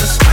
love 0.00 0.23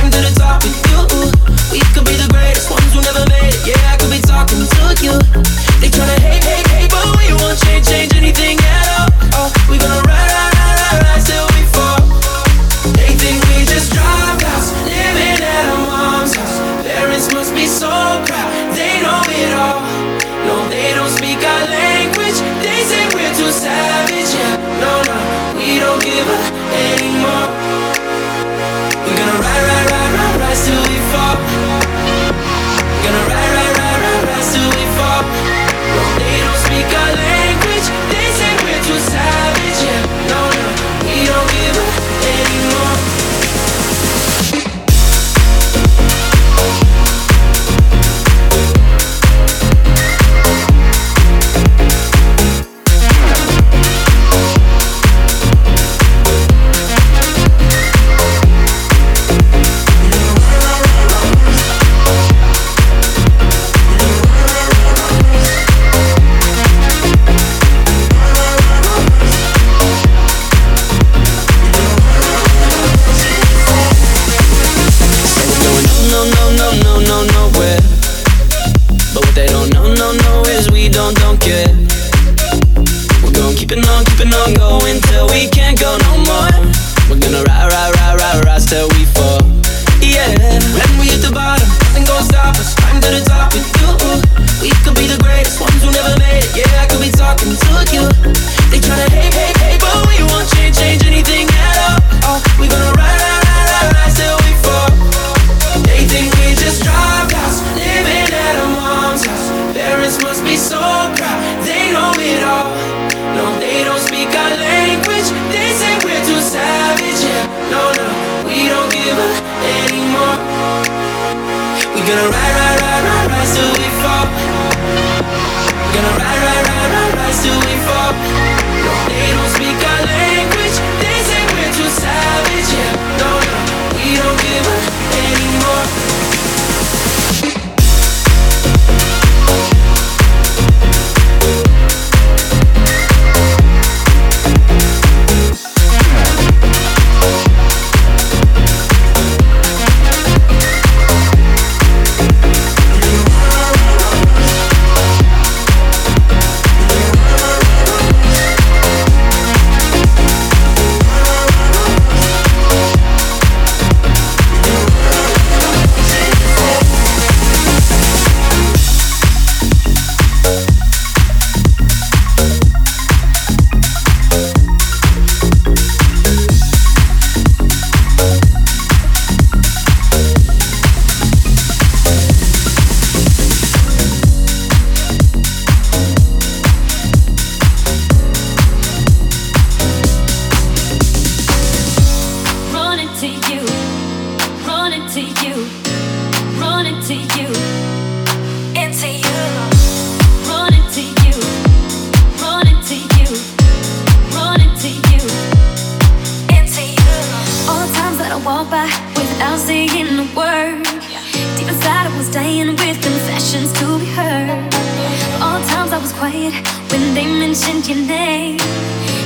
when 216.92 217.14
they 217.14 217.26
mentioned 217.26 217.88
your 217.88 217.98
name. 217.98 218.59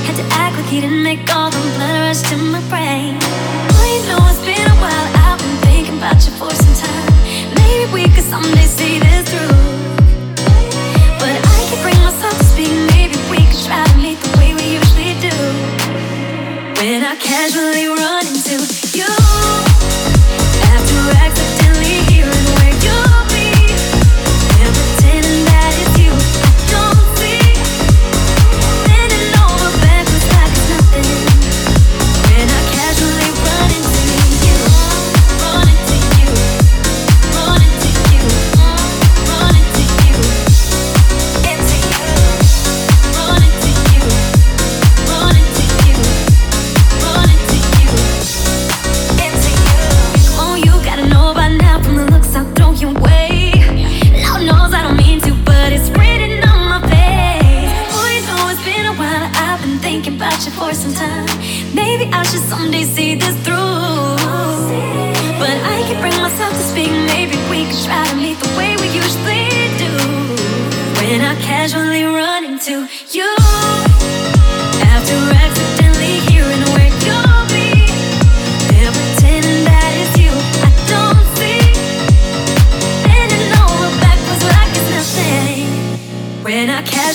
Had 0.06 0.16
to 0.16 0.26
act 0.34 0.56
like 0.56 0.66
he 0.66 0.80
didn't 0.80 1.02
make 1.02 1.22
all 1.34 1.50
the 1.50 1.60
blood 1.76 1.96
rush 2.04 2.22
to 2.30 2.36
my 2.36 2.60
brain. 2.70 3.18
Well, 3.74 3.86
you 3.92 4.00
know 4.08 4.20
it's 4.30 4.42
been 4.44 4.66
a 4.66 4.76
while. 4.82 5.06
I've 5.26 5.38
been 5.38 5.58
thinking 5.66 5.98
about 5.98 6.18
you 6.24 6.32
for 6.38 6.50
some 6.50 6.76
time. 6.84 7.06
Maybe 7.58 7.84
we 7.92 8.02
could 8.14 8.24
someday 8.24 8.68
see 8.78 8.98
this 8.98 9.24
through. 9.30 9.56
But 11.20 11.34
I 11.34 11.58
can't 11.68 11.82
bring 11.82 12.00
myself 12.06 12.36
to 12.38 12.44
speak. 12.44 12.72
Maybe 12.94 13.16
we 13.30 13.40
could 13.48 13.62
try 13.66 13.84
to 13.84 13.96
meet 13.98 14.18
the 14.20 14.32
way 14.38 14.54
we 14.54 14.78
usually 14.78 15.14
do. 15.26 15.34
When 16.78 17.02
I 17.02 17.16
casually 17.16 17.88
run 17.88 18.26
into. 18.26 18.75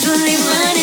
casually 0.02 0.34
running 0.34 0.81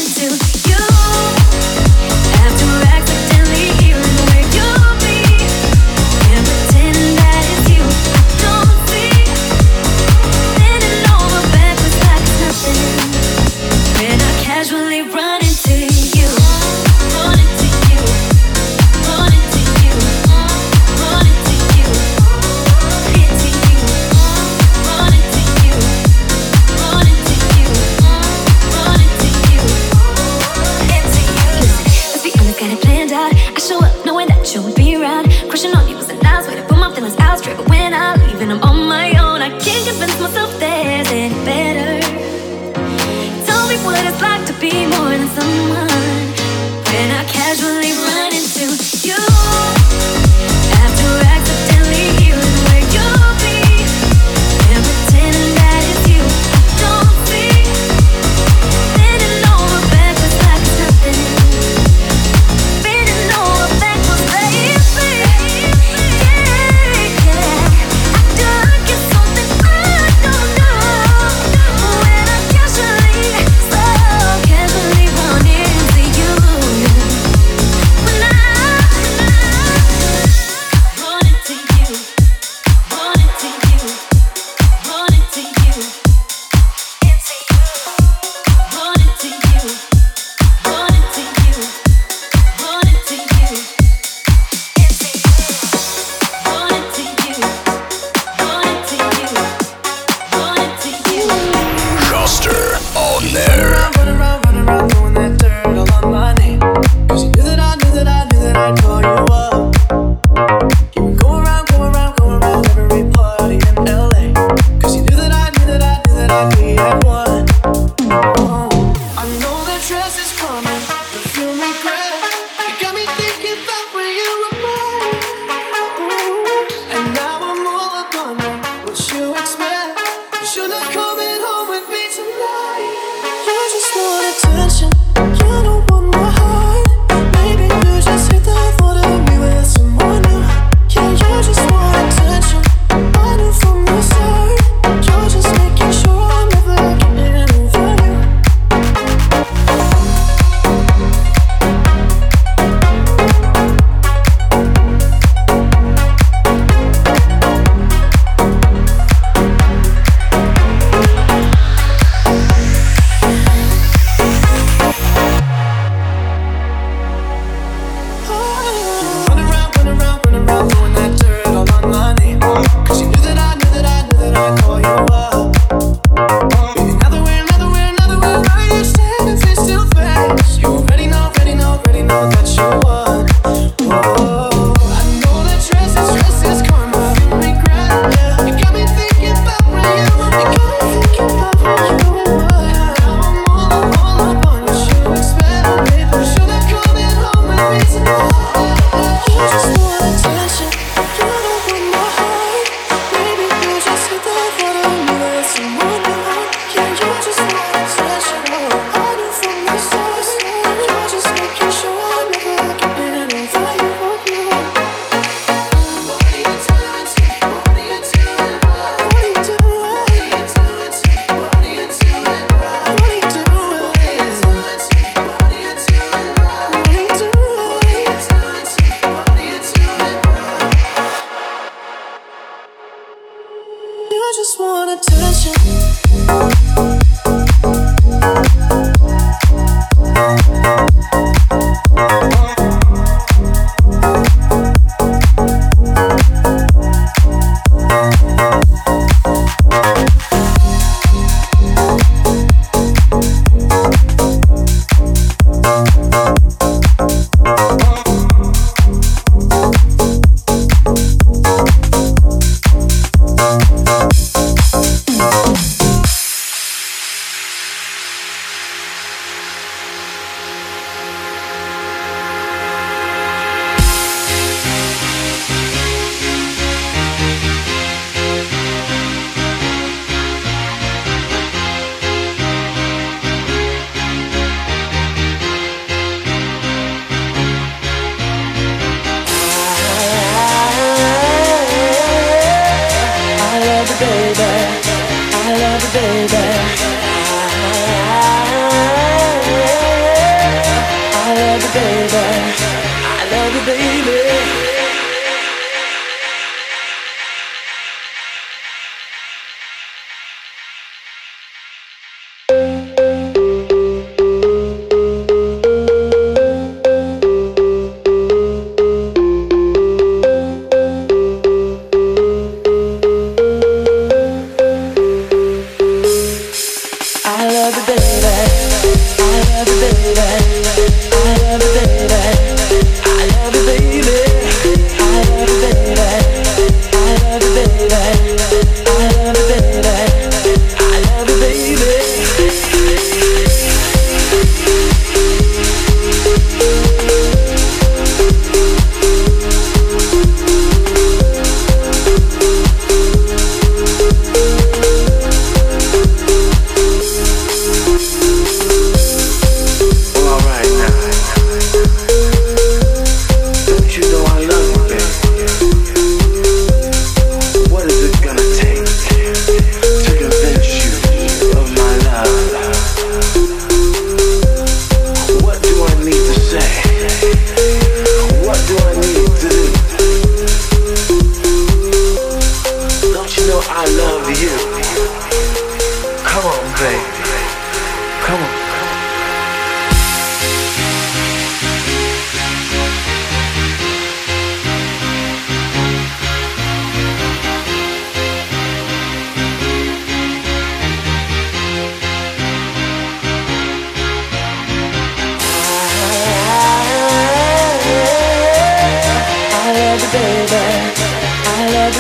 baby. 301.74 302.29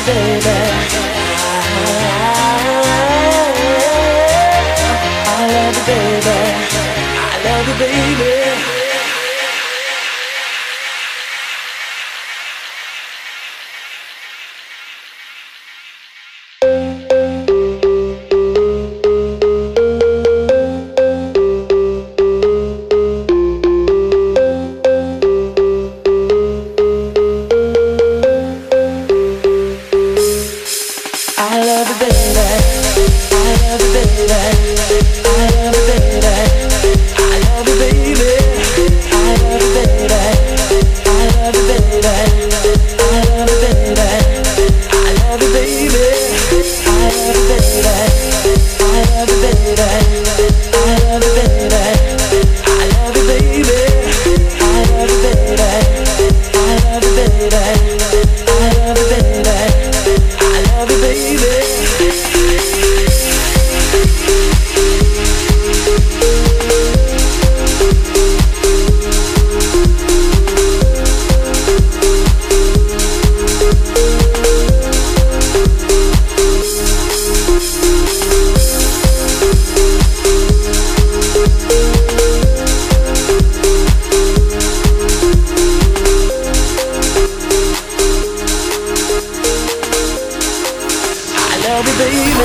baby. 0.05 0.68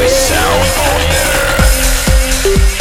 sound 0.09 0.69
out 0.77 1.11
there. 1.11 2.74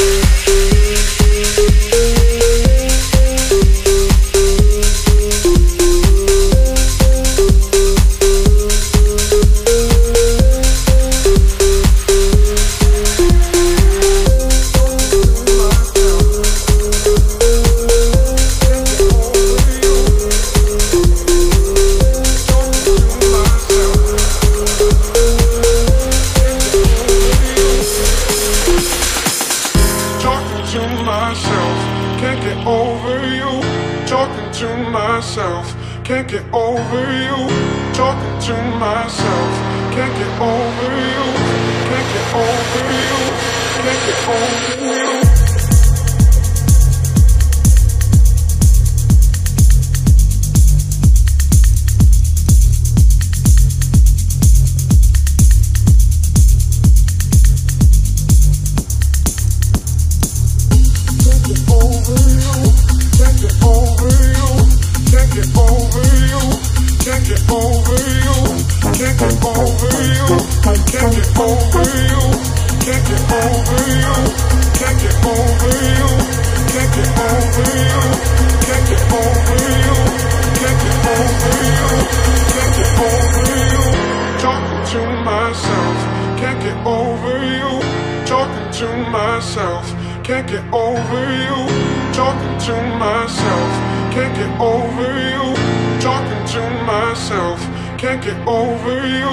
you, 99.13 99.29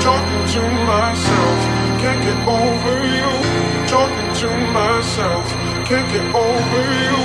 talking 0.00 0.44
to 0.54 0.62
myself. 0.86 1.58
Can't 2.02 2.22
get 2.22 2.40
over 2.46 2.96
you, 3.16 3.30
talking 3.90 4.30
to 4.40 4.48
myself. 4.72 5.46
Can't 5.88 6.08
get 6.12 6.26
over 6.34 6.84
you, 7.04 7.18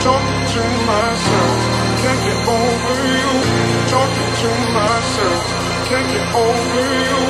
talking 0.00 0.44
to 0.54 0.62
myself. 0.88 1.56
Can't 2.02 2.20
get 2.26 2.40
over 2.48 2.98
you, 3.16 3.30
talking 3.92 4.32
to 4.40 4.50
myself. 4.76 5.42
Can't 5.88 6.08
get 6.12 6.28
over 6.32 6.86
you, 7.06 7.20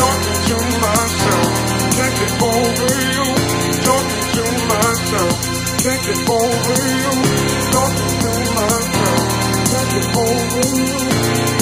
talking 0.00 0.38
to 0.48 0.56
myself. 0.84 1.50
Can't 1.96 2.14
get 2.20 2.34
over 2.42 2.90
you, 3.16 3.26
talking 3.88 4.24
to 4.34 4.44
myself. 4.70 5.34
Can't 5.82 6.02
get 6.06 6.20
over 6.28 6.78
you, 7.00 7.12
talking 7.72 8.12
to 8.22 8.32
myself. 8.56 9.24
Can't 9.70 9.88
get 9.92 10.16
over 10.16 10.62
you. 10.76 11.61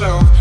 myself. 0.00 0.39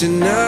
to 0.00 0.08
know 0.08 0.39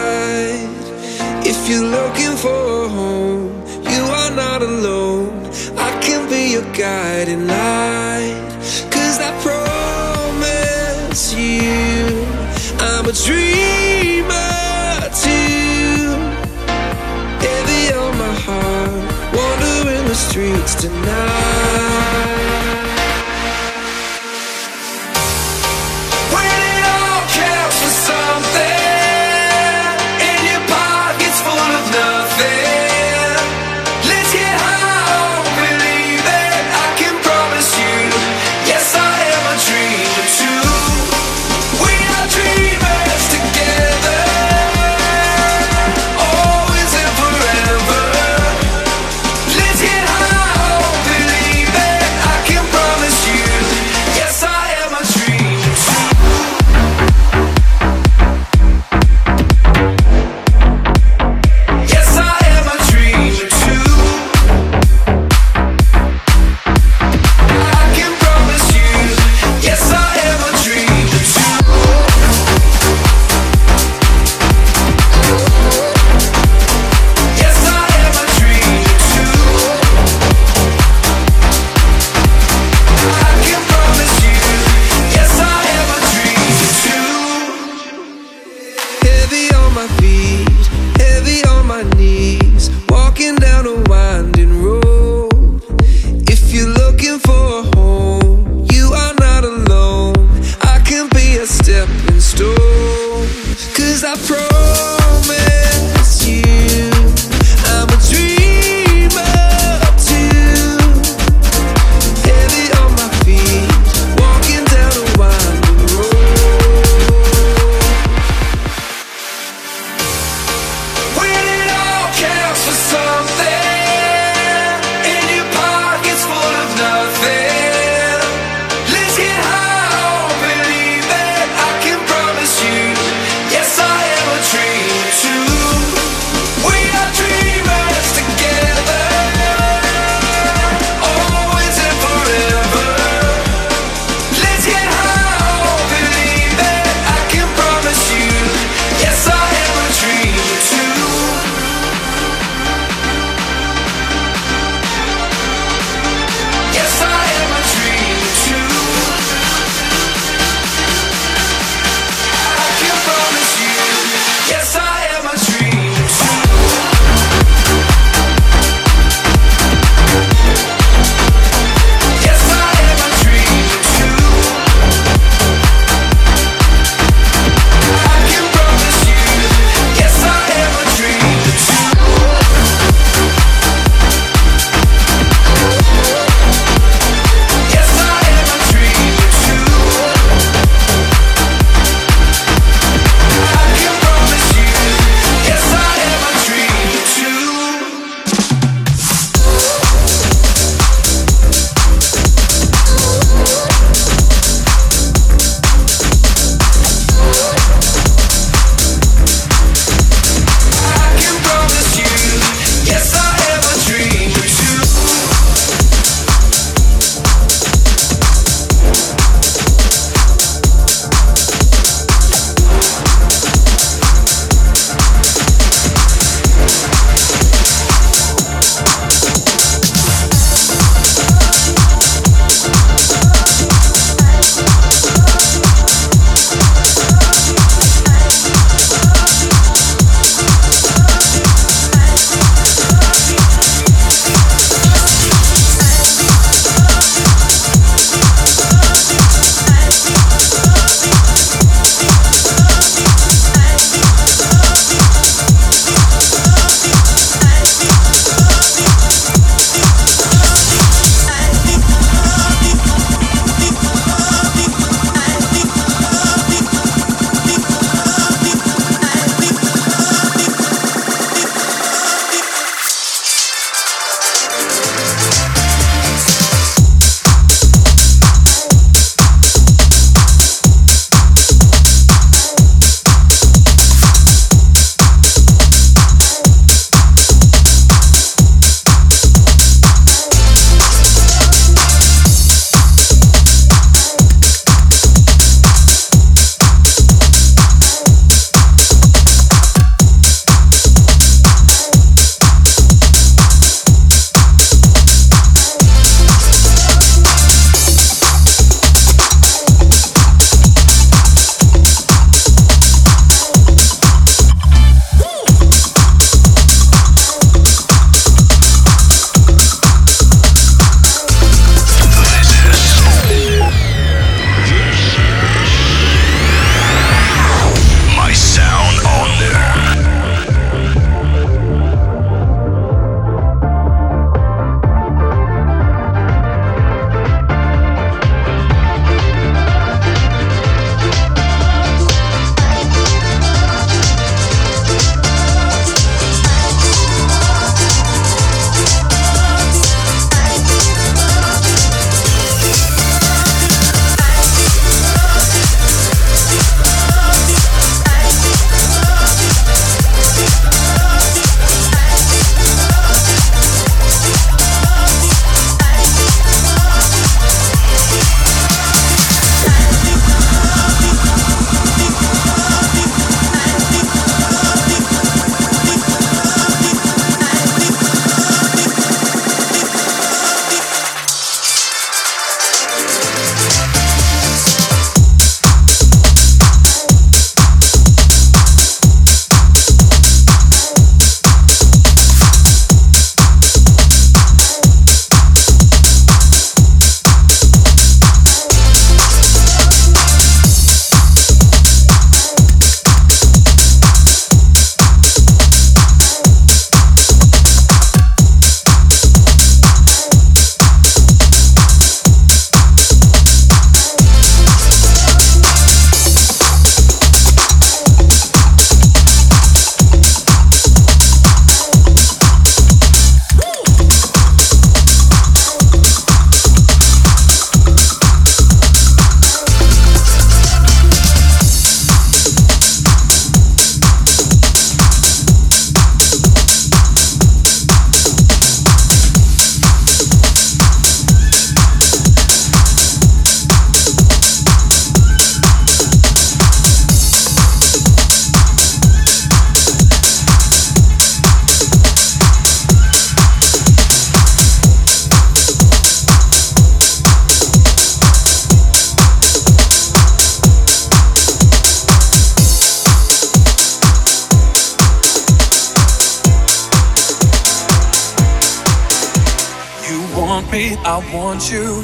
me, 470.73 470.95
I 471.05 471.17
want 471.35 471.71
you. 471.71 472.03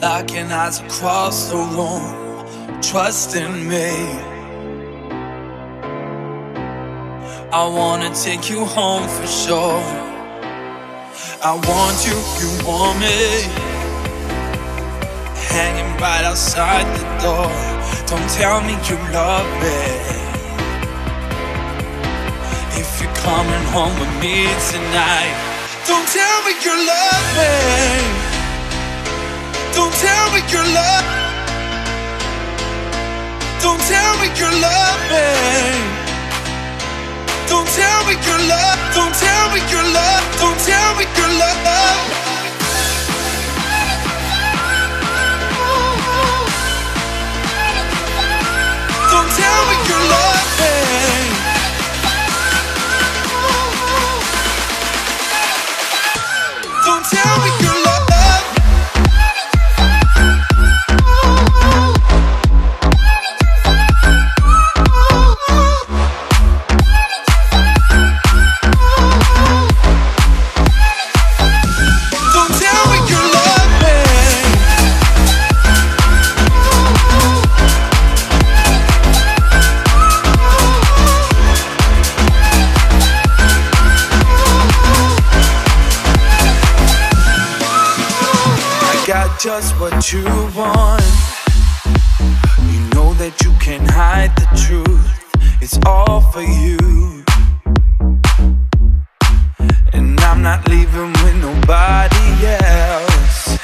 Locking 0.00 0.50
eyes 0.50 0.80
across 0.80 1.50
the 1.50 1.60
room, 1.76 2.06
trust 2.80 3.36
in 3.36 3.52
me. 3.72 3.90
I 7.60 7.62
wanna 7.78 8.10
take 8.24 8.48
you 8.48 8.64
home 8.64 9.06
for 9.16 9.28
sure. 9.42 9.82
I 11.50 11.52
want 11.70 11.96
you, 12.08 12.16
you 12.40 12.50
want 12.68 12.96
me. 13.04 13.20
Hanging 15.56 15.92
right 16.00 16.24
outside 16.30 16.86
the 16.98 17.06
door. 17.24 17.52
Don't 18.10 18.30
tell 18.40 18.58
me 18.68 18.74
you 18.88 18.96
love 19.20 19.48
me. 19.64 19.80
If 22.80 22.88
you're 23.00 23.16
coming 23.28 23.64
home 23.74 23.94
with 24.00 24.14
me 24.22 24.36
tonight. 24.72 25.45
Don't 25.88 26.08
tell 26.08 26.42
me 26.42 26.52
you 26.64 26.74
love 26.84 27.26
me. 27.38 27.52
Don't 29.72 29.94
tell 29.94 30.26
me 30.32 30.40
you 30.50 30.62
love. 30.74 31.04
Don't 33.62 33.80
tell 33.86 34.18
me 34.18 34.26
you 34.34 34.50
love 34.66 35.00
me. 35.12 35.26
Don't 37.46 37.68
tell 37.78 38.00
me 38.08 38.14
you 38.26 38.36
love. 38.50 38.78
Don't 38.96 39.14
tell 39.14 39.46
me 39.52 39.60
you 39.70 39.82
love. 39.94 40.24
Don't 40.40 40.58
tell 40.66 40.90
me 40.98 41.04
you 41.18 41.26
love. 41.38 42.00
Don't 49.12 49.30
tell 49.38 49.62
me 49.68 49.76
you 49.88 49.98
love 50.10 50.46
me. 50.60 51.25
Tell 57.10 57.38
me 57.44 57.55
just 89.46 89.78
what 89.78 90.12
you 90.12 90.24
want. 90.56 91.06
You 92.66 92.80
know 92.94 93.14
that 93.14 93.34
you 93.44 93.52
can't 93.60 93.88
hide 93.88 94.34
the 94.34 94.48
truth, 94.66 95.06
it's 95.62 95.78
all 95.86 96.20
for 96.32 96.42
you. 96.42 97.22
And 99.92 100.18
I'm 100.18 100.42
not 100.42 100.66
leaving 100.68 101.12
with 101.22 101.36
nobody 101.36 102.26
else. 102.58 103.56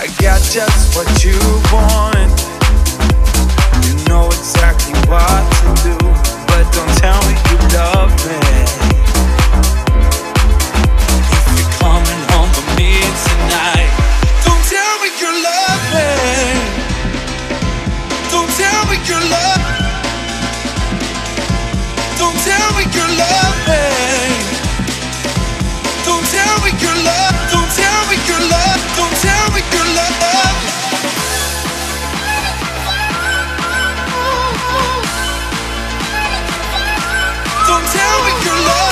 I 0.00 0.08
got 0.18 0.40
just 0.48 0.96
what 0.96 1.10
you 1.22 1.36
want. 1.68 2.32
You 3.84 3.92
know 4.08 4.28
exactly 4.28 4.96
what 5.12 5.44
to 5.60 5.68
do, 5.88 5.98
but 6.48 6.64
don't 6.72 6.94
tell 6.96 7.20
me 7.28 7.36
you 7.50 7.58
love 7.76 8.12
me. 8.26 8.81
Don't 19.04 19.18
tell 22.44 22.68
me 22.76 22.84
you 22.94 23.06
love 23.18 23.56
me. 23.66 23.82
Don't 26.04 26.26
tell 26.30 26.56
me 26.62 26.70
you 26.78 26.94
love. 27.04 27.34
Don't 27.50 27.70
tell 27.74 28.06
me 28.06 28.16
you 28.28 28.38
love. 28.48 28.80
Don't 28.96 29.16
tell 29.18 29.50
me 29.54 29.60
you 29.72 29.84
love. 29.96 30.12
Don't 37.66 37.86
tell 37.92 38.24
me 38.24 38.32
you 38.44 38.54
love 38.66 38.91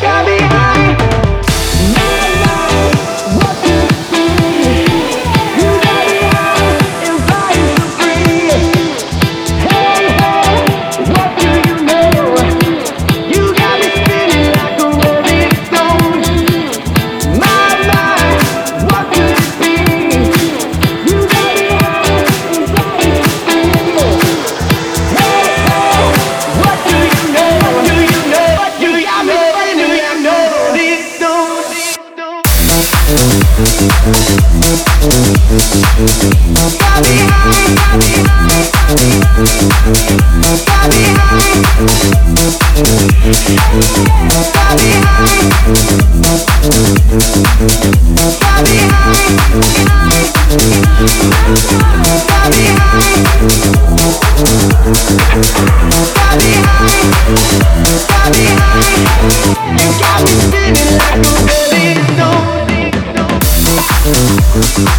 Got 0.00 0.26
me 0.26 0.38
high. 0.40 1.23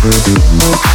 Música 0.05 0.94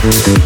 Thank 0.00 0.38